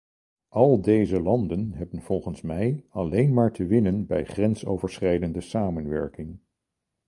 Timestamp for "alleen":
2.89-3.33